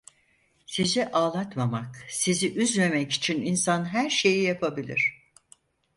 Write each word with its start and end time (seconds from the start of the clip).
Sizi 0.65 1.07
ağlatmamak, 1.11 2.05
sizi 2.09 2.53
üzmemek 2.59 3.11
için 3.11 3.41
insan 3.41 3.85
her 3.85 4.09
şeyi 4.09 4.43
yapabilir. 4.43 5.31